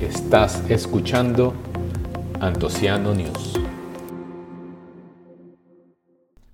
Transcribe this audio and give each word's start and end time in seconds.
Estás 0.00 0.68
escuchando 0.70 1.54
Antociano 2.40 3.14
News. 3.14 3.60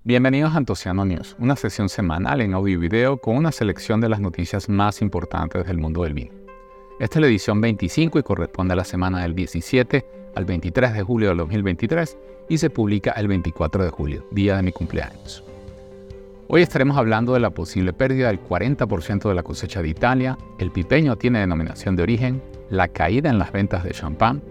Bienvenidos 0.03 0.53
a 0.53 0.57
Antociano 0.57 1.05
News, 1.05 1.35
una 1.39 1.55
sesión 1.55 1.89
semanal 1.89 2.41
en 2.41 2.53
audio 2.53 2.75
y 2.75 2.77
video 2.77 3.17
con 3.17 3.35
una 3.35 3.51
selección 3.51 4.01
de 4.01 4.09
las 4.09 4.19
noticias 4.19 4.69
más 4.69 5.01
importantes 5.01 5.65
del 5.65 5.77
mundo 5.77 6.03
del 6.03 6.13
vino. 6.13 6.33
Esta 6.99 7.19
es 7.19 7.21
la 7.21 7.27
edición 7.27 7.61
25 7.61 8.19
y 8.19 8.23
corresponde 8.23 8.73
a 8.73 8.77
la 8.77 8.83
semana 8.83 9.21
del 9.21 9.33
17 9.33 10.05
al 10.35 10.45
23 10.45 10.93
de 10.93 11.03
julio 11.03 11.29
de 11.29 11.35
2023 11.35 12.17
y 12.49 12.57
se 12.57 12.69
publica 12.69 13.11
el 13.11 13.27
24 13.27 13.83
de 13.83 13.89
julio, 13.89 14.27
día 14.31 14.55
de 14.57 14.63
mi 14.63 14.71
cumpleaños. 14.71 15.43
Hoy 16.55 16.61
estaremos 16.61 16.97
hablando 16.97 17.33
de 17.33 17.39
la 17.39 17.49
posible 17.49 17.93
pérdida 17.93 18.27
del 18.27 18.39
40% 18.39 19.27
de 19.27 19.33
la 19.33 19.41
cosecha 19.41 19.81
de 19.81 19.87
Italia, 19.87 20.37
el 20.59 20.69
pipeño 20.69 21.15
tiene 21.15 21.39
denominación 21.39 21.95
de 21.95 22.03
origen, 22.03 22.43
la 22.69 22.89
caída 22.89 23.31
en 23.31 23.39
las 23.39 23.51
ventas 23.51 23.83
de 23.83 23.89
champán, 23.89 24.43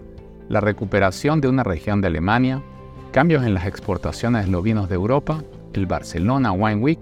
la 0.49 0.59
recuperación 0.59 1.39
de 1.39 1.47
una 1.47 1.63
región 1.63 2.01
de 2.01 2.07
Alemania, 2.07 2.61
cambios 3.13 3.45
en 3.45 3.53
las 3.53 3.67
exportaciones 3.67 4.45
de 4.45 4.51
los 4.51 4.61
vinos 4.61 4.89
de 4.89 4.95
Europa, 4.95 5.45
el 5.71 5.85
Barcelona 5.85 6.51
Wine 6.51 6.81
Week 6.81 6.99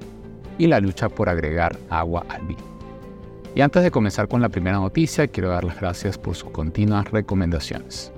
y 0.59 0.67
la 0.67 0.79
lucha 0.79 1.09
por 1.09 1.29
agregar 1.29 1.75
agua 1.89 2.23
al 2.29 2.43
vino. 2.43 2.61
Y 3.55 3.61
antes 3.61 3.81
de 3.81 3.89
comenzar 3.89 4.27
con 4.27 4.39
la 4.39 4.49
primera 4.49 4.77
noticia, 4.77 5.25
quiero 5.25 5.49
dar 5.49 5.63
las 5.63 5.81
gracias 5.81 6.19
por 6.19 6.35
sus 6.35 6.51
continuas 6.51 7.09
recomendaciones. 7.09 8.13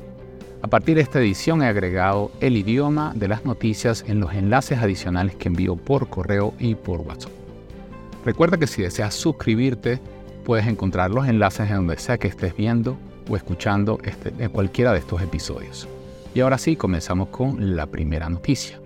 A 0.63 0.67
partir 0.67 0.95
de 0.95 1.02
esta 1.02 1.20
edición 1.20 1.62
he 1.62 1.66
agregado 1.66 2.31
el 2.40 2.55
idioma 2.55 3.12
de 3.17 3.27
las 3.27 3.44
noticias 3.44 4.05
en 4.08 4.22
los 4.22 4.34
enlaces 4.34 4.80
adicionales 4.80 5.36
que 5.36 5.49
envío 5.49 5.76
por 5.76 6.08
correo 6.08 6.53
y 6.58 6.76
por 6.76 7.02
WhatsApp. 7.02 7.34
Recuerda 8.23 8.58
que 8.58 8.66
si 8.66 8.81
deseas 8.81 9.13
suscribirte, 9.13 9.99
puedes 10.45 10.66
encontrar 10.66 11.12
los 11.12 11.27
enlaces 11.27 11.70
en 11.70 11.76
donde 11.76 11.98
sea 11.98 12.17
que 12.17 12.30
estés 12.30 12.55
viendo 12.55 12.98
o 13.30 13.36
escuchando 13.36 14.00
este, 14.05 14.31
en 14.42 14.50
cualquiera 14.52 14.94
de 14.94 15.00
estos 15.00 15.22
episodios. 15.22 15.86
Y 16.33 16.39
ahora 16.39 16.58
sí, 16.58 16.77
comenzamos 16.77 17.27
con 17.27 17.75
la 17.75 17.88
primera 17.88 18.30
noticia. 18.30 18.80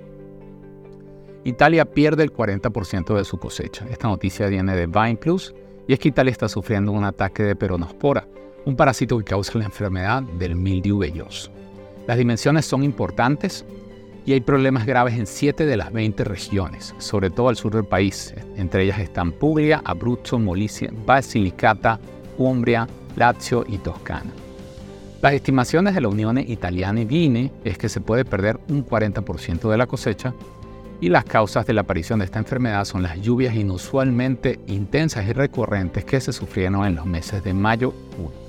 Italia 1.43 1.85
pierde 1.85 2.23
el 2.23 2.33
40% 2.33 3.15
de 3.15 3.23
su 3.23 3.37
cosecha. 3.37 3.85
Esta 3.91 4.07
noticia 4.07 4.47
viene 4.47 4.75
de 4.75 4.87
Vine 4.87 5.17
Plus 5.17 5.53
y 5.87 5.93
es 5.93 5.99
que 5.99 6.09
Italia 6.09 6.31
está 6.31 6.49
sufriendo 6.49 6.91
un 6.91 7.03
ataque 7.03 7.43
de 7.43 7.55
peronospora, 7.55 8.27
un 8.65 8.75
parásito 8.75 9.15
que 9.19 9.25
causa 9.25 9.59
la 9.59 9.65
enfermedad 9.65 10.23
del 10.23 10.55
mildiu 10.55 10.97
velloso. 10.97 11.51
Las 12.07 12.17
dimensiones 12.17 12.65
son 12.65 12.83
importantes 12.83 13.65
y 14.25 14.31
hay 14.31 14.39
problemas 14.39 14.85
graves 14.85 15.15
en 15.15 15.27
7 15.27 15.65
de 15.65 15.75
las 15.75 15.91
20 15.91 16.23
regiones, 16.23 16.95
sobre 16.99 17.29
todo 17.29 17.49
al 17.49 17.57
sur 17.57 17.73
del 17.75 17.83
país. 17.83 18.33
Entre 18.55 18.83
ellas 18.83 18.99
están 18.99 19.33
Puglia, 19.33 19.81
Abruzzo, 19.83 20.39
Molise, 20.39 20.89
Basilicata, 21.05 21.99
Umbria, 22.37 22.87
Lazio 23.17 23.65
y 23.67 23.77
Toscana. 23.79 24.31
Las 25.21 25.33
estimaciones 25.33 25.95
de 25.95 26.01
la 26.01 26.07
Unión 26.07 26.37
Italiana 26.37 27.01
y 27.01 27.05
Vine 27.05 27.51
es 27.65 27.77
que 27.77 27.89
se 27.89 27.99
puede 27.99 28.23
perder 28.23 28.57
un 28.69 28.85
40% 28.85 29.69
de 29.69 29.77
la 29.77 29.87
cosecha 29.87 30.33
y 31.01 31.09
las 31.09 31.25
causas 31.25 31.65
de 31.65 31.73
la 31.73 31.81
aparición 31.81 32.19
de 32.19 32.25
esta 32.25 32.39
enfermedad 32.39 32.85
son 32.85 33.03
las 33.03 33.19
lluvias 33.19 33.53
inusualmente 33.53 34.61
intensas 34.67 35.27
y 35.27 35.33
recurrentes 35.33 36.05
que 36.05 36.21
se 36.21 36.31
sufrieron 36.31 36.85
en 36.85 36.95
los 36.95 37.05
meses 37.05 37.43
de 37.43 37.53
mayo 37.53 37.93
y 38.13 38.15
junio 38.15 38.46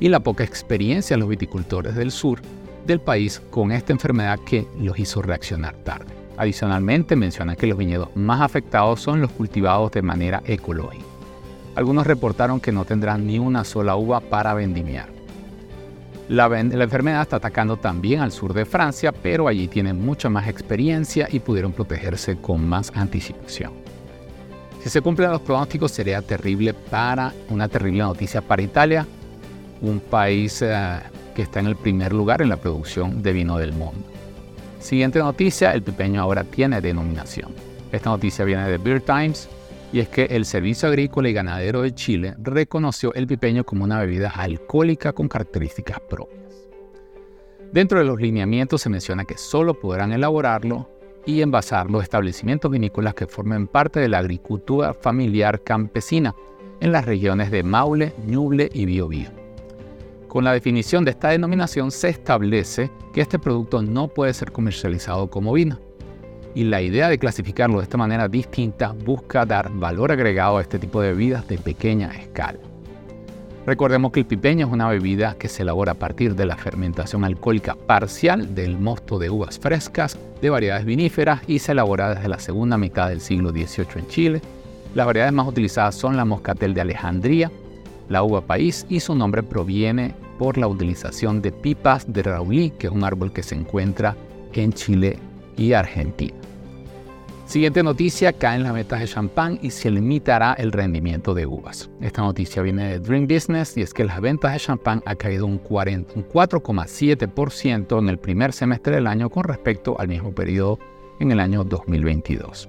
y 0.00 0.08
la 0.08 0.20
poca 0.20 0.42
experiencia 0.42 1.14
de 1.14 1.20
los 1.20 1.28
viticultores 1.28 1.94
del 1.94 2.10
sur 2.10 2.40
del 2.86 3.00
país 3.00 3.40
con 3.50 3.70
esta 3.70 3.92
enfermedad 3.92 4.40
que 4.40 4.66
los 4.80 4.98
hizo 4.98 5.22
reaccionar 5.22 5.76
tarde. 5.76 6.12
Adicionalmente 6.36 7.16
mencionan 7.16 7.54
que 7.54 7.66
los 7.66 7.78
viñedos 7.78 8.08
más 8.16 8.40
afectados 8.40 9.00
son 9.00 9.20
los 9.20 9.30
cultivados 9.30 9.92
de 9.92 10.02
manera 10.02 10.42
ecológica. 10.46 11.04
Algunos 11.76 12.06
reportaron 12.06 12.60
que 12.60 12.72
no 12.72 12.84
tendrán 12.84 13.26
ni 13.26 13.38
una 13.38 13.62
sola 13.62 13.94
uva 13.94 14.20
para 14.20 14.54
vendimiar. 14.54 15.08
La, 16.28 16.48
la, 16.48 16.84
enfermedad 16.84 17.22
está 17.22 17.36
atacando 17.36 17.76
también 17.76 18.20
al 18.20 18.32
sur 18.32 18.54
de 18.54 18.64
Francia, 18.64 19.12
pero 19.12 19.48
allí 19.48 19.68
tienen 19.68 20.00
mucha 20.00 20.28
más 20.28 20.48
experiencia 20.48 21.28
y 21.30 21.40
pudieron 21.40 21.72
protegerse 21.72 22.36
con 22.36 22.66
más 22.66 22.92
anticipación. 22.94 23.72
Si 24.82 24.88
se 24.88 25.00
cumplen 25.00 25.30
los 25.30 25.42
pronósticos 25.42 25.90
sería 25.90 26.22
terrible 26.22 26.72
para 26.72 27.32
una 27.50 27.68
terrible 27.68 27.98
noticia 27.98 28.40
para 28.40 28.62
Italia, 28.62 29.06
un 29.80 30.00
país 30.00 30.62
eh, 30.62 31.00
que 31.34 31.42
está 31.42 31.60
en 31.60 31.66
el 31.66 31.76
primer 31.76 32.12
lugar 32.12 32.42
en 32.42 32.48
la 32.48 32.56
producción 32.56 33.22
de 33.22 33.32
vino 33.32 33.58
del 33.58 33.72
mundo. 33.72 34.04
Siguiente 34.78 35.18
noticia, 35.18 35.74
el 35.74 35.82
pipeño 35.82 36.22
ahora 36.22 36.44
tiene 36.44 36.80
denominación. 36.80 37.54
Esta 37.92 38.10
noticia 38.10 38.44
viene 38.44 38.68
de 38.68 38.78
Beer 38.78 39.00
Times 39.00 39.48
y 39.92 40.00
es 40.00 40.08
que 40.08 40.24
el 40.24 40.44
Servicio 40.44 40.88
Agrícola 40.88 41.28
y 41.28 41.32
Ganadero 41.32 41.82
de 41.82 41.94
Chile 41.94 42.34
reconoció 42.38 43.12
el 43.14 43.26
pipeño 43.26 43.64
como 43.64 43.84
una 43.84 44.00
bebida 44.00 44.30
alcohólica 44.30 45.12
con 45.12 45.28
características 45.28 46.00
propias. 46.00 46.40
Dentro 47.72 47.98
de 47.98 48.04
los 48.04 48.20
lineamientos 48.20 48.82
se 48.82 48.88
menciona 48.88 49.24
que 49.24 49.36
solo 49.36 49.74
podrán 49.74 50.12
elaborarlo 50.12 50.88
y 51.26 51.42
envasar 51.42 51.90
los 51.90 52.02
establecimientos 52.02 52.70
vinícolas 52.70 53.14
que 53.14 53.26
formen 53.26 53.66
parte 53.66 54.00
de 54.00 54.08
la 54.08 54.18
agricultura 54.18 54.94
familiar 54.94 55.62
campesina 55.62 56.34
en 56.80 56.92
las 56.92 57.04
regiones 57.04 57.50
de 57.50 57.62
Maule, 57.62 58.14
Ñuble 58.26 58.70
y 58.72 58.86
Biobío. 58.86 59.39
Con 60.30 60.44
la 60.44 60.52
definición 60.52 61.04
de 61.04 61.10
esta 61.10 61.30
denominación 61.30 61.90
se 61.90 62.08
establece 62.08 62.88
que 63.12 63.20
este 63.20 63.40
producto 63.40 63.82
no 63.82 64.06
puede 64.06 64.32
ser 64.32 64.52
comercializado 64.52 65.28
como 65.28 65.52
vino. 65.54 65.80
Y 66.54 66.62
la 66.62 66.80
idea 66.80 67.08
de 67.08 67.18
clasificarlo 67.18 67.78
de 67.78 67.82
esta 67.82 67.96
manera 67.96 68.28
distinta 68.28 68.94
busca 69.04 69.44
dar 69.44 69.72
valor 69.72 70.12
agregado 70.12 70.58
a 70.58 70.60
este 70.60 70.78
tipo 70.78 71.00
de 71.00 71.08
bebidas 71.08 71.48
de 71.48 71.58
pequeña 71.58 72.12
escala. 72.14 72.60
Recordemos 73.66 74.12
que 74.12 74.20
el 74.20 74.26
pipeño 74.26 74.68
es 74.68 74.72
una 74.72 74.88
bebida 74.88 75.34
que 75.34 75.48
se 75.48 75.62
elabora 75.64 75.92
a 75.92 75.98
partir 75.98 76.36
de 76.36 76.46
la 76.46 76.56
fermentación 76.56 77.24
alcohólica 77.24 77.74
parcial 77.74 78.54
del 78.54 78.78
mosto 78.78 79.18
de 79.18 79.30
uvas 79.30 79.58
frescas 79.58 80.16
de 80.40 80.48
variedades 80.48 80.84
viníferas 80.84 81.40
y 81.48 81.58
se 81.58 81.72
elabora 81.72 82.14
desde 82.14 82.28
la 82.28 82.38
segunda 82.38 82.78
mitad 82.78 83.08
del 83.08 83.20
siglo 83.20 83.50
XVIII 83.50 83.86
en 83.96 84.06
Chile. 84.06 84.42
Las 84.94 85.06
variedades 85.06 85.34
más 85.34 85.48
utilizadas 85.48 85.96
son 85.96 86.16
la 86.16 86.24
moscatel 86.24 86.72
de 86.72 86.82
Alejandría, 86.82 87.50
la 88.10 88.22
uva 88.22 88.42
país 88.42 88.84
y 88.90 89.00
su 89.00 89.14
nombre 89.14 89.42
proviene 89.42 90.14
por 90.38 90.58
la 90.58 90.68
utilización 90.68 91.40
de 91.40 91.52
pipas 91.52 92.12
de 92.12 92.22
raulí, 92.22 92.74
que 92.78 92.88
es 92.88 92.92
un 92.92 93.04
árbol 93.04 93.32
que 93.32 93.42
se 93.42 93.54
encuentra 93.54 94.14
en 94.52 94.74
Chile 94.74 95.18
y 95.56 95.72
Argentina. 95.72 96.34
Siguiente 97.46 97.82
noticia, 97.82 98.32
caen 98.32 98.62
las 98.62 98.72
metas 98.72 99.00
de 99.00 99.08
champán 99.08 99.58
y 99.60 99.70
se 99.70 99.90
limitará 99.90 100.54
el 100.54 100.70
rendimiento 100.70 101.34
de 101.34 101.46
uvas. 101.46 101.90
Esta 102.00 102.22
noticia 102.22 102.62
viene 102.62 102.88
de 102.88 103.00
Dream 103.00 103.26
Business 103.26 103.76
y 103.76 103.82
es 103.82 103.92
que 103.92 104.04
las 104.04 104.20
ventas 104.20 104.52
de 104.52 104.60
champán 104.60 105.02
han 105.04 105.16
caído 105.16 105.46
un 105.46 105.60
4,7% 105.60 107.98
en 107.98 108.08
el 108.08 108.18
primer 108.18 108.52
semestre 108.52 108.94
del 108.94 109.08
año 109.08 109.30
con 109.30 109.42
respecto 109.44 109.98
al 109.98 110.06
mismo 110.08 110.32
periodo 110.32 110.78
en 111.18 111.32
el 111.32 111.40
año 111.40 111.64
2022. 111.64 112.68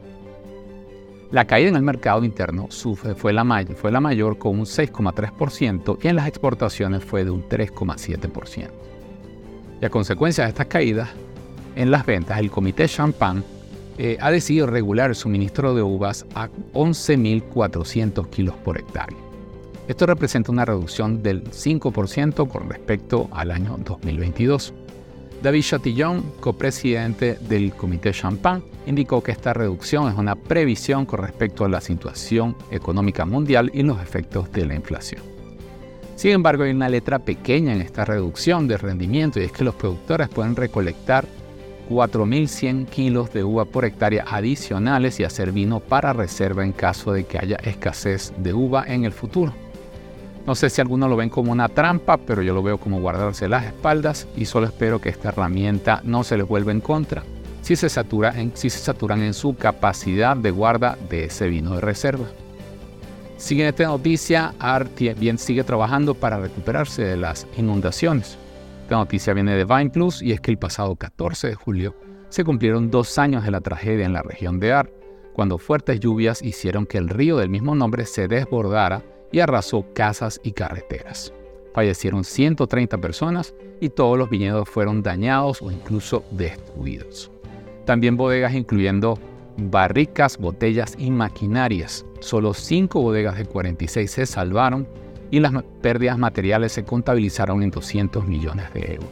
La 1.31 1.46
caída 1.46 1.69
en 1.69 1.78
el 1.78 1.81
mercado 1.81 2.25
interno 2.25 2.68
fue 3.16 3.31
la, 3.31 3.46
mayor 3.46 4.38
con 4.38 4.59
un 4.59 4.66
6,3% 4.66 5.97
y 6.02 6.08
en 6.09 6.18
las 6.18 6.28
exportaciones 6.28 7.06
fue 7.06 7.24
de 7.24 7.31
un 7.31 7.47
3,7%. 7.47 8.69
Y 9.81 9.86
a 9.86 9.90
consecuencia 9.90 10.44
de 10.44 10.50
estas 10.50 10.68
caídas 10.68 11.09
en 11.78 11.90
las 11.90 12.06
ventas, 12.06 12.38
el 12.38 12.52
Comité 12.52 12.86
Champagne 12.90 13.44
eh, 13.97 14.18
ha 14.19 14.30
decidido 14.30 14.68
regular 14.68 15.09
el 15.09 15.16
suministro 15.16 15.74
de 15.74 15.81
uvas 15.81 16.25
a 16.36 16.50
11.400 16.74 18.30
kilos 18.30 18.56
por 18.58 18.78
hectárea. 18.78 19.18
Esto 19.88 20.06
representa 20.06 20.52
una 20.52 20.66
reducción 20.66 21.24
del 21.24 21.46
5% 21.46 22.50
con 22.50 22.69
respecto 22.69 23.30
al 23.31 23.52
año 23.52 23.78
2022. 23.86 24.74
David 25.41 25.63
Chatillon, 25.63 26.22
copresidente 26.40 27.35
del 27.41 27.74
Comité 27.74 28.12
Champagne, 28.12 28.62
indicó 28.85 29.24
que 29.24 29.31
esta 29.31 29.53
reducción 29.53 30.12
es 30.12 30.16
una 30.16 30.35
previsión 30.35 31.07
con 31.07 31.19
respecto 31.19 31.66
a 31.66 31.69
la 31.69 31.81
situación 31.81 32.56
económica 32.69 33.25
mundial 33.25 33.72
y 33.74 33.81
los 33.81 34.00
efectos 34.00 34.51
de 34.51 34.68
la 34.68 34.75
inflación. 34.75 35.24
Sin 36.16 36.31
embargo, 36.31 36.63
hay 36.63 36.71
una 36.71 36.89
letra 36.89 37.18
pequeña 37.18 37.74
en 37.74 37.81
esta 37.81 38.06
reducción 38.06 38.68
de 38.68 38.77
rendimiento 38.77 39.39
y 39.39 39.45
es 39.45 39.51
que 39.51 39.63
los 39.63 39.74
productores 39.74 40.30
pueden 40.30 40.56
recolectar 40.56 41.25
4.100 41.89 42.86
kilos 42.86 43.33
de 43.33 43.44
uva 43.44 43.66
por 43.66 43.86
hectárea 43.86 44.25
adicionales 44.27 45.19
y 45.19 45.24
hacer 45.24 45.51
vino 45.51 45.80
para 45.80 46.13
reserva 46.13 46.63
en 46.63 46.71
caso 46.71 47.13
de 47.13 47.24
que 47.24 47.39
haya 47.39 47.56
escasez 47.63 48.31
de 48.38 48.54
uva 48.54 48.86
en 48.88 49.06
el 49.06 49.12
futuro. 49.12 49.54
No 50.46 50.56
sé 50.56 50.70
si 50.70 50.82
algunos 50.82 51.10
lo 51.10 51.16
ven 51.16 51.30
como 51.30 51.52
una 51.52 51.70
trampa, 51.70 52.18
pero 52.18 52.42
yo 52.42 52.54
lo 52.54 52.64
veo 52.64 52.80
como 52.80 53.00
guardarse 53.00 53.48
las 53.48 53.66
espaldas 53.66 54.28
y 54.36 54.46
solo 54.46 54.66
espero 54.66 55.00
que 55.00 55.10
esta 55.10 55.30
herramienta 55.30 56.02
no 56.04 56.24
se 56.24 56.38
les 56.38 56.48
vuelva 56.48 56.72
en 56.72 56.82
contra 56.82 57.24
si 57.62 57.76
se, 57.76 57.88
en, 58.36 58.52
si 58.56 58.70
se 58.70 58.80
saturan 58.80 59.22
en 59.22 59.34
su 59.34 59.56
capacidad 59.56 60.36
de 60.36 60.52
guarda 60.52 60.98
de 61.10 61.26
ese 61.26 61.48
vino 61.48 61.76
de 61.76 61.82
reserva. 61.82 62.26
Siguiente 63.38 63.86
noticia, 63.86 64.54
ART 64.60 65.00
bien 65.18 65.38
sigue 65.38 65.64
trabajando 65.64 66.14
para 66.14 66.40
recuperarse 66.40 67.04
de 67.04 67.18
las 67.18 67.48
inundaciones. 67.58 68.38
Esta 68.84 68.98
noticia 68.98 69.34
viene 69.34 69.56
de 69.56 69.66
Vine 69.66 69.90
Plus 69.90 70.22
y 70.22 70.32
es 70.32 70.42
que 70.42 70.52
el 70.52 70.58
pasado 70.58 70.96
14 70.96 71.48
de 71.48 71.56
julio 71.56 71.96
se 72.30 72.44
cumplieron 72.44 72.92
dos 72.92 73.18
años 73.18 73.44
de 73.44 73.52
la 73.52 73.62
tragedia 73.62 74.06
en 74.06 74.14
la 74.14 74.22
región 74.22 74.60
de 74.60 74.74
ART, 74.74 74.92
cuando 75.34 75.58
fuertes 75.58 76.00
lluvias 76.00 76.42
hicieron 76.42 76.86
que 76.86 76.98
el 76.98 77.10
río 77.10 77.38
del 77.38 77.50
mismo 77.50 77.74
nombre 77.74 78.06
se 78.06 78.28
desbordara 78.28 79.02
y 79.31 79.39
arrasó 79.39 79.86
casas 79.94 80.39
y 80.44 80.51
carreteras. 80.51 81.33
Fallecieron 81.74 82.24
130 82.24 82.98
personas 82.98 83.54
y 83.80 83.89
todos 83.89 84.18
los 84.18 84.30
viñedos 84.30 84.68
fueron 84.69 85.01
dañados 85.01 85.62
o 85.62 85.72
incluso 85.72 86.24
destruidos. 86.31 87.31
También 87.86 88.18
bodegas 88.18 88.54
incluyendo 88.54 89.18
barricas, 89.57 90.38
botellas 90.38 90.95
y 90.98 91.12
maquinarias. 91.12 92.06
Solo 92.19 92.54
5 92.54 93.01
bodegas 93.01 93.38
de 93.38 93.45
46 93.45 94.12
se 94.12 94.25
salvaron 94.25 94.88
y 95.31 95.39
las 95.39 95.54
pérdidas 95.81 96.18
materiales 96.18 96.74
se 96.74 96.83
contabilizaron 96.83 97.63
en 97.63 97.72
200 97.72 98.28
millones 98.28 98.72
de 98.74 98.95
euros. 98.95 99.10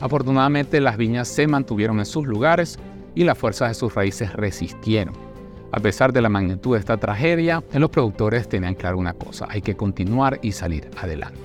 Afortunadamente 0.00 0.80
las 0.80 0.96
viñas 0.96 1.28
se 1.28 1.46
mantuvieron 1.46 2.00
en 2.00 2.06
sus 2.06 2.26
lugares 2.26 2.78
y 3.14 3.22
las 3.22 3.38
fuerzas 3.38 3.68
de 3.68 3.74
sus 3.74 3.94
raíces 3.94 4.32
resistieron. 4.32 5.31
A 5.72 5.80
pesar 5.80 6.12
de 6.12 6.20
la 6.20 6.28
magnitud 6.28 6.74
de 6.74 6.80
esta 6.80 6.98
tragedia, 6.98 7.64
los 7.72 7.88
productores 7.88 8.46
tenían 8.46 8.74
claro 8.74 8.98
una 8.98 9.14
cosa, 9.14 9.46
hay 9.48 9.62
que 9.62 9.74
continuar 9.74 10.38
y 10.42 10.52
salir 10.52 10.90
adelante. 10.98 11.40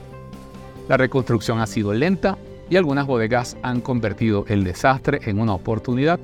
La 0.89 0.97
reconstrucción 0.97 1.59
ha 1.59 1.65
sido 1.65 1.93
lenta 1.93 2.37
y 2.69 2.75
algunas 2.75 3.07
bodegas 3.07 3.55
han 3.63 3.79
convertido 3.79 4.43
el 4.49 4.65
desastre 4.65 5.21
en 5.23 5.39
una 5.39 5.53
oportunidad 5.53 6.19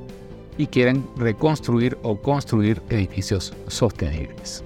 y 0.58 0.68
quieren 0.68 1.08
reconstruir 1.16 1.98
o 2.04 2.18
construir 2.18 2.82
edificios 2.90 3.54
sostenibles. 3.68 4.66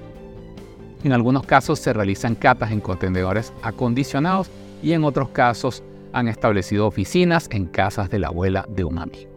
En 1.04 1.14
algunos 1.14 1.46
casos 1.46 1.78
se 1.78 1.94
realizan 1.94 2.34
catas 2.34 2.72
en 2.72 2.82
contenedores 2.82 3.54
acondicionados 3.62 4.50
y 4.82 4.94
en 4.94 5.04
otros 5.04 5.30
casos 5.30 5.84
han 6.12 6.28
establecido 6.28 6.88
oficinas 6.88 7.48
en 7.52 7.68
casas 7.68 8.10
de 8.10 8.18
la 8.18 8.30
abuela 8.30 8.66
de 8.68 8.84
un 8.84 8.98
amigo. 8.98 9.37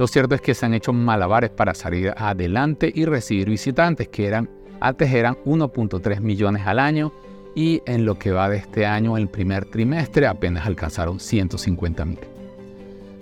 Lo 0.00 0.06
cierto 0.06 0.34
es 0.34 0.40
que 0.40 0.54
se 0.54 0.64
han 0.64 0.72
hecho 0.72 0.94
malabares 0.94 1.50
para 1.50 1.74
salir 1.74 2.14
adelante 2.16 2.90
y 2.94 3.04
recibir 3.04 3.50
visitantes 3.50 4.08
que 4.08 4.26
eran, 4.26 4.48
antes 4.80 5.12
eran 5.12 5.34
1.3 5.44 6.20
millones 6.20 6.66
al 6.66 6.78
año 6.78 7.12
y 7.54 7.82
en 7.84 8.06
lo 8.06 8.18
que 8.18 8.30
va 8.30 8.48
de 8.48 8.56
este 8.56 8.86
año, 8.86 9.18
el 9.18 9.28
primer 9.28 9.66
trimestre, 9.66 10.26
apenas 10.26 10.66
alcanzaron 10.66 11.20
150 11.20 12.04
mil. 12.06 12.18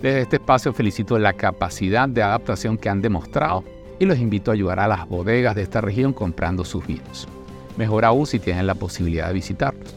Desde 0.01 0.21
este 0.21 0.37
espacio 0.37 0.71
felicito 0.71 1.19
la 1.19 1.33
capacidad 1.33 2.07
de 2.07 2.23
adaptación 2.23 2.77
que 2.77 2.87
han 2.87 3.01
demostrado 3.01 3.65
y 3.99 4.05
los 4.05 4.17
invito 4.17 4.49
a 4.49 4.53
ayudar 4.53 4.79
a 4.79 4.87
las 4.87 5.05
bodegas 5.05 5.55
de 5.55 5.63
esta 5.63 5.81
región 5.81 6.13
comprando 6.13 6.63
sus 6.63 6.87
vinos. 6.87 7.27
Mejor 7.75 8.05
aún 8.05 8.25
si 8.25 8.39
tienen 8.39 8.67
la 8.67 8.75
posibilidad 8.75 9.27
de 9.27 9.33
visitarlos. 9.33 9.95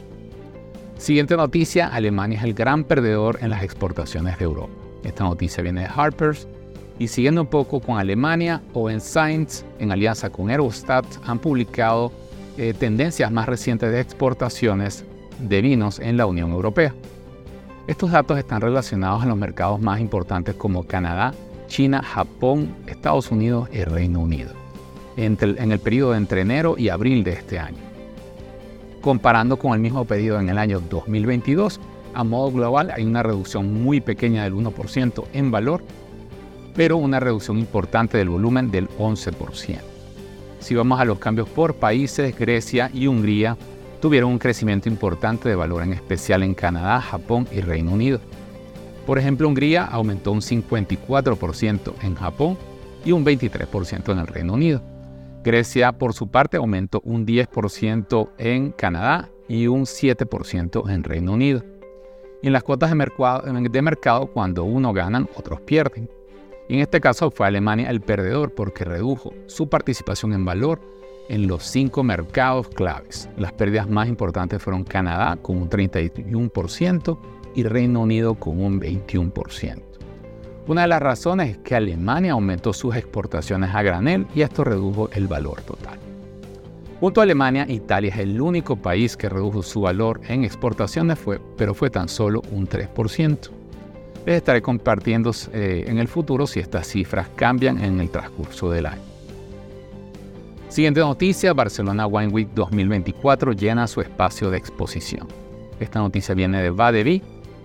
Siguiente 0.99 1.37
noticia, 1.37 1.87
Alemania 1.87 2.39
es 2.39 2.45
el 2.45 2.55
gran 2.55 2.83
perdedor 2.83 3.39
en 3.41 3.51
las 3.51 3.63
exportaciones 3.63 4.37
de 4.37 4.47
Europa. 4.47 4.75
Esta 5.05 5.23
noticia 5.23 5.63
viene 5.63 5.83
de 5.83 5.89
Harper's 5.95 6.49
y 7.03 7.09
siguiendo 7.09 7.41
un 7.41 7.49
poco 7.49 7.81
con 7.81 7.99
Alemania, 7.99 8.63
Owen 8.75 9.01
Science, 9.01 9.65
en 9.81 9.91
alianza 9.91 10.31
con 10.31 10.53
Eurostat, 10.53 11.05
han 11.25 11.41
publicado 11.41 12.13
eh, 12.57 12.75
tendencias 12.79 13.33
más 13.33 13.49
recientes 13.49 13.91
de 13.91 13.99
exportaciones 13.99 15.05
de 15.41 15.63
vinos 15.63 15.99
en 15.99 16.17
la 16.17 16.27
Unión 16.27 16.53
Europea. 16.53 16.95
Estos 17.89 18.13
datos 18.13 18.39
están 18.39 18.61
relacionados 18.61 19.25
a 19.25 19.27
los 19.27 19.37
mercados 19.37 19.81
más 19.81 19.99
importantes 19.99 20.55
como 20.55 20.85
Canadá, 20.85 21.35
China, 21.67 22.05
Japón, 22.05 22.73
Estados 22.87 23.33
Unidos 23.33 23.69
y 23.73 23.83
Reino 23.83 24.21
Unido, 24.21 24.53
en 25.17 25.73
el 25.73 25.81
periodo 25.81 26.15
entre 26.15 26.43
enero 26.43 26.77
y 26.79 26.89
abril 26.89 27.25
de 27.25 27.33
este 27.33 27.59
año. 27.59 27.83
Comparando 29.01 29.59
con 29.59 29.73
el 29.73 29.81
mismo 29.81 30.05
periodo 30.05 30.39
en 30.39 30.51
el 30.51 30.59
año 30.59 30.79
2022, 30.79 31.81
a 32.15 32.23
modo 32.23 32.53
global 32.53 32.93
hay 32.95 33.05
una 33.05 33.25
reducción 33.25 33.83
muy 33.83 34.01
pequeña 34.01 34.45
del 34.45 34.55
1% 34.55 35.25
en 35.33 35.51
valor, 35.51 35.83
pero 36.75 36.97
una 36.97 37.21
reducción 37.21 37.59
importante 37.59 38.19
del 38.19 38.29
volumen 38.29 38.71
del 38.71 38.89
11%. 38.91 39.79
Si 40.61 40.75
vamos 40.75 41.01
a 41.01 41.05
los 41.05 41.19
cambios 41.19 41.49
por 41.49 41.75
países, 41.75 42.39
Grecia 42.39 42.91
y 42.95 43.09
Hungría 43.09 43.57
tuvieron 44.01 44.31
un 44.31 44.39
crecimiento 44.39 44.89
importante 44.89 45.49
de 45.49 45.57
valor, 45.57 45.83
en 45.83 45.93
especial 45.93 46.43
en 46.43 46.55
Canadá, 46.55 47.01
Japón 47.01 47.49
y 47.53 47.61
Reino 47.61 47.93
Unido. 47.93 48.21
Por 49.07 49.19
ejemplo, 49.19 49.49
Hungría 49.49 49.85
aumentó 49.85 50.31
un 50.31 50.41
54% 50.41 51.95
en 52.03 52.15
Japón 52.15 52.57
y 53.05 53.13
un 53.13 53.25
23% 53.25 54.13
en 54.13 54.19
el 54.19 54.27
Reino 54.27 54.55
Unido. 54.55 54.81
Grecia, 55.43 55.93
por 55.93 56.15
su 56.15 56.29
parte, 56.29 56.57
aumentó 56.57 57.01
un 57.05 57.27
10% 57.27 58.31
en 58.39 58.71
Canadá 58.71 59.29
y 59.49 59.67
un 59.67 59.83
7% 59.83 60.89
en 60.89 61.03
Reino 61.03 61.33
Unido. 61.33 61.65
Y 62.43 62.47
en 62.47 62.53
las 62.53 62.63
cuotas 62.63 62.91
de 62.91 62.97
mercado, 62.97 63.43
de 63.43 63.83
mercado, 63.83 64.27
cuando 64.29 64.65
uno 64.65 64.93
ganan, 64.93 65.29
otros 65.37 65.61
pierden. 65.61 66.09
Y 66.69 66.75
en 66.75 66.81
este 66.81 67.01
caso 67.01 67.31
fue 67.31 67.47
Alemania 67.47 67.91
el 67.91 68.01
perdedor 68.01 68.55
porque 68.55 68.85
redujo 68.85 69.33
su 69.47 69.69
participación 69.69 70.33
en 70.33 70.45
valor 70.45 70.81
en 71.29 71.47
los 71.47 71.65
cinco 71.65 72.03
mercados 72.03 72.69
claves. 72.69 73.29
Las 73.37 73.53
pérdidas 73.53 73.89
más 73.89 74.09
importantes 74.09 74.63
fueron 74.63 74.85
Canadá 74.85 75.37
con 75.41 75.57
un 75.57 75.71
31% 75.71 77.19
y 77.55 77.63
Reino 77.65 78.01
Unido 78.01 78.35
con 78.35 78.63
un 78.63 78.81
21%. 78.81 79.83
Una 80.69 80.83
de 80.83 80.89
las 80.89 81.03
razones 81.03 81.51
es 81.51 81.59
que 81.59 81.75
Alemania 81.75 82.33
aumentó 82.33 82.73
sus 82.73 82.95
exportaciones 82.95 83.75
a 83.75 83.83
granel 83.83 84.27
y 84.35 84.43
esto 84.43 84.63
redujo 84.63 85.11
el 85.13 85.27
valor 85.27 85.61
total. 85.63 85.99
Junto 87.01 87.21
a 87.21 87.25
Alemania, 87.25 87.67
Italia 87.69 88.13
es 88.13 88.19
el 88.21 88.41
único 88.41 88.77
país 88.77 89.17
que 89.17 89.29
redujo 89.29 89.65
su 89.65 89.81
valor 89.81 90.21
en 90.29 90.45
exportaciones, 90.45 91.19
pero 91.57 91.75
fue 91.75 91.91
tan 91.91 92.09
solo 92.09 92.43
un 92.53 92.69
3%. 92.69 93.62
Les 94.25 94.37
estaré 94.37 94.63
compartiendo 94.63 95.33
eh, 95.53 95.85
en 95.89 95.99
el 95.99 96.07
futuro 96.07 96.47
si 96.47 96.61
estas 96.61 96.87
cifras 96.87 97.29
cambian 97.35 97.83
en 97.83 98.01
el 98.01 98.09
transcurso 98.09 98.71
del 98.71 98.87
año. 98.87 99.03
Siguiente 100.69 101.01
noticia, 101.01 101.53
Barcelona 101.53 102.07
Wine 102.07 102.33
Week 102.33 102.49
2024 102.55 103.53
llena 103.53 103.87
su 103.89 104.01
espacio 104.01 104.49
de 104.51 104.59
exposición. 104.59 105.27
Esta 105.81 105.99
noticia 105.99 106.35
viene 106.35 106.63
de 106.63 106.71
Badevi 106.71 107.21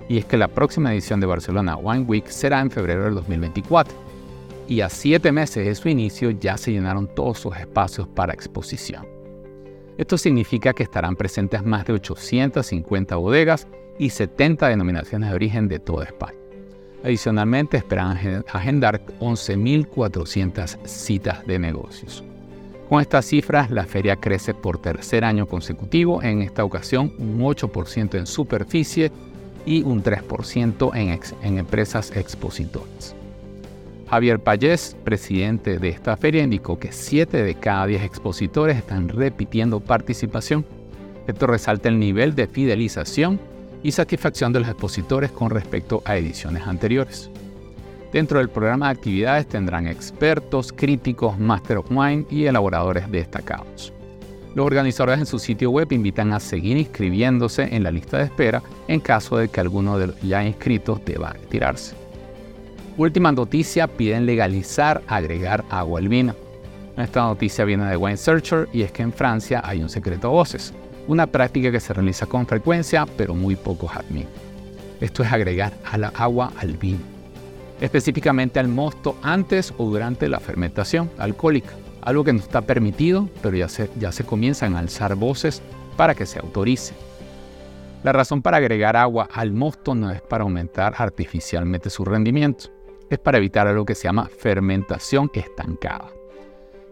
y 0.09 0.17
es 0.17 0.25
que 0.25 0.35
la 0.35 0.47
próxima 0.47 0.91
edición 0.91 1.19
de 1.19 1.27
Barcelona 1.27 1.77
Wine 1.77 2.05
Week 2.05 2.27
será 2.27 2.59
en 2.59 2.71
febrero 2.71 3.03
del 3.03 3.15
2024. 3.15 3.95
Y 4.67 4.81
a 4.81 4.89
siete 4.89 5.31
meses 5.31 5.65
de 5.65 5.75
su 5.75 5.87
inicio 5.89 6.31
ya 6.31 6.57
se 6.57 6.71
llenaron 6.71 7.07
todos 7.07 7.39
sus 7.39 7.55
espacios 7.55 8.07
para 8.07 8.33
exposición. 8.33 9.05
Esto 9.97 10.17
significa 10.17 10.73
que 10.73 10.83
estarán 10.83 11.15
presentes 11.15 11.63
más 11.63 11.85
de 11.85 11.93
850 11.93 13.15
bodegas 13.15 13.67
y 13.97 14.09
70 14.09 14.67
denominaciones 14.67 15.29
de 15.29 15.35
origen 15.35 15.67
de 15.67 15.79
toda 15.79 16.05
España. 16.05 16.46
Adicionalmente, 17.03 17.77
esperan 17.77 18.43
agendar 18.51 19.01
11.400 19.19 20.77
citas 20.85 21.45
de 21.45 21.59
negocios. 21.59 22.23
Con 22.89 23.01
estas 23.01 23.25
cifras, 23.25 23.69
la 23.69 23.85
feria 23.85 24.15
crece 24.15 24.53
por 24.53 24.79
tercer 24.79 25.25
año 25.25 25.45
consecutivo, 25.45 26.23
en 26.23 26.41
esta 26.41 26.63
ocasión 26.63 27.13
un 27.19 27.39
8% 27.39 28.17
en 28.17 28.25
superficie 28.25 29.11
y 29.65 29.83
un 29.83 30.01
3% 30.01 30.95
en, 30.95 31.19
en 31.43 31.57
empresas 31.57 32.15
expositoras. 32.15 33.13
Javier 34.09 34.39
Payés, 34.39 34.95
presidente 35.03 35.79
de 35.79 35.89
esta 35.89 36.15
feria, 36.15 36.43
indicó 36.43 36.79
que 36.79 36.93
7 36.93 37.43
de 37.43 37.55
cada 37.55 37.85
10 37.87 38.03
expositores 38.03 38.77
están 38.77 39.09
repitiendo 39.09 39.81
participación. 39.81 40.65
Esto 41.27 41.45
resalta 41.45 41.89
el 41.89 41.99
nivel 41.99 42.33
de 42.33 42.47
fidelización 42.47 43.37
y 43.83 43.91
satisfacción 43.91 44.53
de 44.53 44.61
los 44.61 44.69
expositores 44.69 45.31
con 45.31 45.49
respecto 45.49 46.01
a 46.05 46.17
ediciones 46.17 46.65
anteriores. 46.65 47.29
Dentro 48.11 48.39
del 48.39 48.49
programa 48.49 48.87
de 48.87 48.93
actividades 48.93 49.47
tendrán 49.47 49.87
expertos, 49.87 50.71
críticos, 50.71 51.37
Master 51.37 51.77
of 51.77 51.91
Wine 51.91 52.25
y 52.29 52.45
elaboradores 52.45 53.11
destacados. 53.11 53.93
Los 54.55 54.65
organizadores 54.65 55.19
en 55.19 55.25
su 55.25 55.37
sitio 55.37 55.69
web 55.69 55.91
invitan 55.91 56.33
a 56.33 56.39
seguir 56.39 56.77
inscribiéndose 56.77 57.75
en 57.75 57.83
la 57.83 57.91
lista 57.91 58.17
de 58.17 58.23
espera 58.23 58.63
en 58.87 58.99
caso 58.99 59.37
de 59.37 59.49
que 59.49 59.59
alguno 59.59 59.99
de 59.99 60.07
los 60.07 60.21
ya 60.21 60.43
inscritos 60.43 61.03
deba 61.05 61.33
retirarse. 61.33 61.95
Última 62.97 63.31
noticia, 63.31 63.87
piden 63.87 64.25
legalizar 64.25 65.03
agregar 65.07 65.63
agua 65.69 65.99
al 65.99 66.09
vino. 66.09 66.33
Esta 66.97 67.21
noticia 67.21 67.65
viene 67.65 67.85
de 67.85 67.97
Wine 67.97 68.17
Searcher 68.17 68.67
y 68.73 68.81
es 68.81 68.91
que 68.91 69.03
en 69.03 69.13
Francia 69.13 69.61
hay 69.63 69.83
un 69.83 69.89
secreto 69.89 70.29
a 70.29 70.31
voces, 70.31 70.73
una 71.07 71.27
práctica 71.27 71.71
que 71.71 71.79
se 71.79 71.93
realiza 71.93 72.25
con 72.25 72.45
frecuencia 72.45 73.05
pero 73.17 73.33
muy 73.33 73.55
pocos 73.55 73.95
admiten. 73.95 74.29
Esto 75.01 75.23
es 75.23 75.31
agregar 75.31 75.73
a 75.85 75.97
la 75.97 76.09
agua 76.09 76.51
al 76.57 76.77
vino 76.77 77.17
específicamente 77.81 78.59
al 78.59 78.67
mosto 78.67 79.17
antes 79.21 79.73
o 79.77 79.85
durante 79.85 80.27
la 80.27 80.39
fermentación 80.39 81.09
alcohólica, 81.17 81.73
algo 82.01 82.23
que 82.23 82.33
no 82.33 82.39
está 82.39 82.61
permitido, 82.61 83.29
pero 83.41 83.57
ya 83.57 83.67
se, 83.67 83.89
ya 83.99 84.11
se 84.11 84.23
comienzan 84.23 84.75
a 84.75 84.79
alzar 84.79 85.15
voces 85.15 85.61
para 85.95 86.15
que 86.15 86.25
se 86.25 86.39
autorice. 86.39 86.93
La 88.03 88.13
razón 88.13 88.41
para 88.41 88.57
agregar 88.57 88.95
agua 88.95 89.27
al 89.31 89.51
mosto 89.51 89.95
no 89.95 90.11
es 90.11 90.21
para 90.21 90.43
aumentar 90.43 90.93
artificialmente 90.97 91.89
su 91.89 92.05
rendimiento, 92.05 92.69
es 93.09 93.19
para 93.19 93.37
evitar 93.37 93.67
algo 93.67 93.85
que 93.85 93.95
se 93.95 94.03
llama 94.03 94.27
fermentación 94.27 95.29
estancada. 95.33 96.09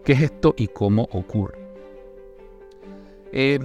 ¿Qué 0.04 0.12
es 0.12 0.22
esto 0.22 0.54
y 0.56 0.68
cómo 0.68 1.08
ocurre? 1.12 1.58
Eh, 3.32 3.58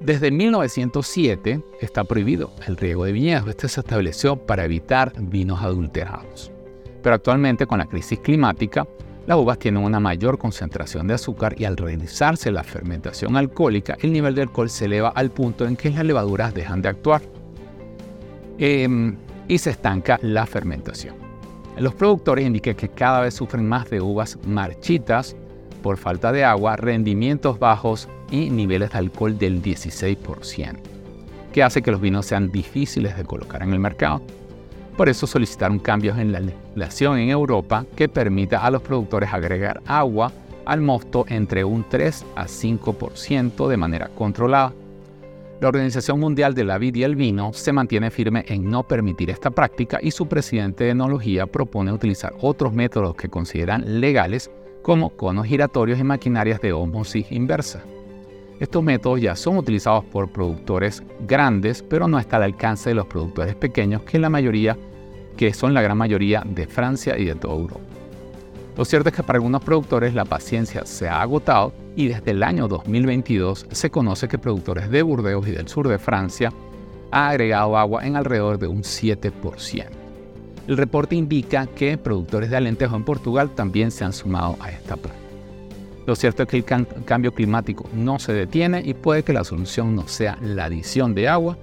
desde 0.00 0.30
1907 0.30 1.62
está 1.80 2.04
prohibido 2.04 2.52
el 2.66 2.76
riego 2.76 3.04
de 3.04 3.12
viñedos. 3.12 3.48
Este 3.48 3.68
se 3.68 3.80
estableció 3.80 4.36
para 4.36 4.64
evitar 4.64 5.12
vinos 5.18 5.62
adulterados 5.62 6.50
pero 7.06 7.14
actualmente 7.14 7.68
con 7.68 7.78
la 7.78 7.86
crisis 7.86 8.18
climática 8.18 8.84
Las 9.28 9.38
uvas 9.38 9.60
tienen 9.60 9.84
una 9.84 10.00
mayor 10.00 10.38
concentración 10.38 11.06
de 11.06 11.14
azúcar 11.14 11.54
y 11.56 11.64
al 11.64 11.76
realizarse 11.76 12.50
la 12.50 12.64
fermentación 12.64 13.36
alcohólica, 13.36 13.96
el 14.00 14.12
nivel 14.12 14.34
de 14.34 14.42
alcohol 14.42 14.68
se 14.68 14.86
eleva 14.86 15.10
al 15.10 15.30
punto 15.30 15.66
en 15.66 15.76
que 15.76 15.90
las 15.90 16.04
levaduras 16.04 16.52
dejan 16.52 16.82
de 16.82 16.88
actuar 16.88 17.22
em, 18.58 19.16
y 19.46 19.58
se 19.58 19.70
estanca 19.70 20.18
la 20.20 20.46
fermentación. 20.46 21.14
Los 21.78 21.94
productores 21.94 22.44
indican 22.44 22.74
que 22.74 22.88
cada 22.88 23.20
vez 23.20 23.34
sufren 23.34 23.68
más 23.68 23.88
de 23.88 24.00
uvas 24.00 24.36
marchitas 24.44 25.36
por 25.86 25.98
falta 25.98 26.32
de 26.32 26.42
agua, 26.42 26.74
rendimientos 26.74 27.60
bajos 27.60 28.08
y 28.28 28.50
niveles 28.50 28.90
de 28.90 28.98
alcohol 28.98 29.38
del 29.38 29.62
16%, 29.62 30.74
que 31.52 31.62
hace 31.62 31.80
que 31.80 31.92
los 31.92 32.00
vinos 32.00 32.26
sean 32.26 32.50
difíciles 32.50 33.16
de 33.16 33.24
colocar 33.24 33.62
en 33.62 33.72
el 33.72 33.78
mercado. 33.78 34.20
Por 34.96 35.08
eso 35.08 35.28
solicitaron 35.28 35.78
cambios 35.78 36.18
en 36.18 36.32
la 36.32 36.40
legislación 36.40 37.18
en 37.18 37.28
Europa 37.28 37.86
que 37.94 38.08
permita 38.08 38.66
a 38.66 38.70
los 38.72 38.82
productores 38.82 39.32
agregar 39.32 39.80
agua 39.86 40.32
al 40.64 40.80
mosto 40.80 41.24
entre 41.28 41.62
un 41.62 41.84
3 41.88 42.26
a 42.34 42.46
5% 42.46 43.68
de 43.68 43.76
manera 43.76 44.08
controlada. 44.08 44.72
La 45.60 45.68
Organización 45.68 46.18
Mundial 46.18 46.52
de 46.54 46.64
la 46.64 46.78
Vid 46.78 46.96
y 46.96 47.04
el 47.04 47.14
Vino 47.14 47.52
se 47.52 47.72
mantiene 47.72 48.10
firme 48.10 48.44
en 48.48 48.68
no 48.68 48.82
permitir 48.82 49.30
esta 49.30 49.52
práctica 49.52 50.00
y 50.02 50.10
su 50.10 50.26
presidente 50.26 50.82
de 50.82 50.90
enología 50.90 51.46
propone 51.46 51.92
utilizar 51.92 52.34
otros 52.40 52.72
métodos 52.72 53.14
que 53.14 53.28
consideran 53.28 54.00
legales 54.00 54.50
como 54.86 55.10
conos 55.10 55.48
giratorios 55.48 55.98
y 55.98 56.04
maquinarias 56.04 56.60
de 56.60 56.72
osmosis 56.72 57.32
inversa. 57.32 57.82
Estos 58.60 58.84
métodos 58.84 59.20
ya 59.20 59.34
son 59.34 59.56
utilizados 59.56 60.04
por 60.04 60.30
productores 60.30 61.02
grandes, 61.26 61.82
pero 61.82 62.06
no 62.06 62.20
está 62.20 62.36
al 62.36 62.44
alcance 62.44 62.90
de 62.90 62.94
los 62.94 63.08
productores 63.08 63.56
pequeños, 63.56 64.02
que, 64.02 64.20
la 64.20 64.30
mayoría, 64.30 64.78
que 65.36 65.52
son 65.52 65.74
la 65.74 65.82
gran 65.82 65.98
mayoría 65.98 66.44
de 66.46 66.68
Francia 66.68 67.18
y 67.18 67.24
de 67.24 67.34
toda 67.34 67.56
Europa. 67.56 67.80
Lo 68.76 68.84
cierto 68.84 69.08
es 69.08 69.16
que 69.16 69.24
para 69.24 69.38
algunos 69.38 69.64
productores 69.64 70.14
la 70.14 70.24
paciencia 70.24 70.86
se 70.86 71.08
ha 71.08 71.20
agotado 71.20 71.72
y 71.96 72.06
desde 72.06 72.30
el 72.30 72.44
año 72.44 72.68
2022 72.68 73.66
se 73.68 73.90
conoce 73.90 74.28
que 74.28 74.38
productores 74.38 74.88
de 74.88 75.02
Burdeos 75.02 75.48
y 75.48 75.50
del 75.50 75.66
sur 75.66 75.88
de 75.88 75.98
Francia 75.98 76.52
han 77.10 77.30
agregado 77.30 77.76
agua 77.76 78.06
en 78.06 78.14
alrededor 78.14 78.60
de 78.60 78.68
un 78.68 78.82
7%. 78.82 80.05
El 80.66 80.76
reporte 80.76 81.14
indica 81.14 81.66
que 81.66 81.96
productores 81.96 82.50
de 82.50 82.56
alentejo 82.56 82.96
en 82.96 83.04
Portugal 83.04 83.50
también 83.54 83.90
se 83.90 84.04
han 84.04 84.12
sumado 84.12 84.56
a 84.60 84.70
esta 84.70 84.96
práctica. 84.96 85.26
Lo 86.06 86.14
cierto 86.14 86.44
es 86.44 86.48
que 86.48 86.56
el 86.58 87.04
cambio 87.04 87.34
climático 87.34 87.88
no 87.94 88.18
se 88.18 88.32
detiene 88.32 88.80
y 88.84 88.94
puede 88.94 89.24
que 89.24 89.32
la 89.32 89.44
solución 89.44 89.94
no 89.96 90.06
sea 90.06 90.38
la 90.40 90.66
adición 90.66 91.14
de 91.14 91.28
agua 91.28 91.58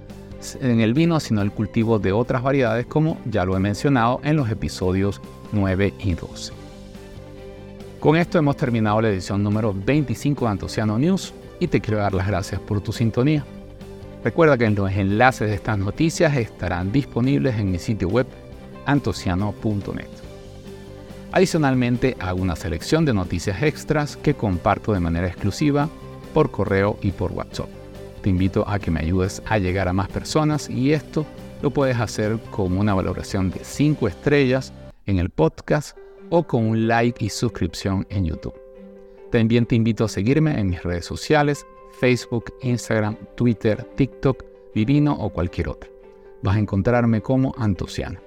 en 0.60 0.80
el 0.80 0.92
vino, 0.92 1.18
sino 1.20 1.40
el 1.40 1.50
cultivo 1.50 1.98
de 1.98 2.12
otras 2.12 2.42
variedades 2.42 2.84
como 2.86 3.18
ya 3.24 3.46
lo 3.46 3.56
he 3.56 3.60
mencionado 3.60 4.20
en 4.22 4.36
los 4.36 4.50
episodios 4.50 5.20
9 5.52 5.94
y 5.98 6.14
12. 6.14 6.52
Con 8.00 8.16
esto 8.16 8.38
hemos 8.38 8.56
terminado 8.56 9.00
la 9.00 9.08
edición 9.08 9.42
número 9.42 9.74
25 9.74 10.44
de 10.44 10.50
Antociano 10.50 10.98
News 10.98 11.32
y 11.58 11.68
te 11.68 11.80
quiero 11.80 12.00
dar 12.00 12.12
las 12.12 12.26
gracias 12.26 12.60
por 12.60 12.82
tu 12.82 12.92
sintonía. 12.92 13.46
Recuerda 14.22 14.58
que 14.58 14.68
los 14.68 14.90
enlaces 14.92 15.48
de 15.48 15.54
estas 15.54 15.78
noticias 15.78 16.36
estarán 16.36 16.92
disponibles 16.92 17.56
en 17.56 17.70
mi 17.70 17.78
sitio 17.78 18.08
web 18.08 18.26
antociano.net. 18.86 20.08
Adicionalmente, 21.32 22.16
hago 22.20 22.42
una 22.42 22.54
selección 22.54 23.04
de 23.04 23.12
noticias 23.12 23.62
extras 23.62 24.16
que 24.16 24.34
comparto 24.34 24.92
de 24.92 25.00
manera 25.00 25.26
exclusiva 25.26 25.88
por 26.32 26.50
correo 26.50 26.96
y 27.02 27.10
por 27.10 27.32
WhatsApp. 27.32 27.68
Te 28.22 28.30
invito 28.30 28.64
a 28.68 28.78
que 28.78 28.90
me 28.90 29.00
ayudes 29.00 29.42
a 29.46 29.58
llegar 29.58 29.88
a 29.88 29.92
más 29.92 30.08
personas 30.08 30.70
y 30.70 30.92
esto 30.92 31.26
lo 31.60 31.70
puedes 31.70 31.98
hacer 31.98 32.38
con 32.50 32.76
una 32.78 32.94
valoración 32.94 33.50
de 33.50 33.64
5 33.64 34.08
estrellas 34.08 34.72
en 35.06 35.18
el 35.18 35.30
podcast 35.30 35.96
o 36.30 36.44
con 36.44 36.66
un 36.66 36.88
like 36.88 37.24
y 37.24 37.30
suscripción 37.30 38.06
en 38.10 38.26
YouTube. 38.26 38.54
También 39.30 39.66
te 39.66 39.74
invito 39.74 40.04
a 40.04 40.08
seguirme 40.08 40.58
en 40.60 40.70
mis 40.70 40.82
redes 40.82 41.04
sociales, 41.04 41.66
Facebook, 41.98 42.54
Instagram, 42.62 43.16
Twitter, 43.36 43.82
TikTok, 43.96 44.44
Vivino 44.74 45.14
o 45.14 45.30
cualquier 45.30 45.68
otra. 45.68 45.90
Vas 46.42 46.56
a 46.56 46.60
encontrarme 46.60 47.20
como 47.20 47.54
Antociano. 47.58 48.20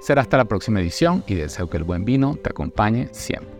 Será 0.00 0.22
hasta 0.22 0.36
la 0.36 0.46
próxima 0.46 0.80
edición 0.80 1.22
y 1.26 1.34
deseo 1.34 1.68
que 1.68 1.76
el 1.76 1.84
buen 1.84 2.04
vino 2.04 2.36
te 2.36 2.50
acompañe 2.50 3.08
siempre. 3.12 3.59